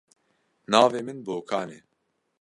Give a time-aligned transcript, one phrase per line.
[0.71, 1.79] Navê min Bokan e.